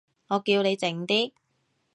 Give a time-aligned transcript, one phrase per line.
[0.29, 1.31] 我叫你靜啲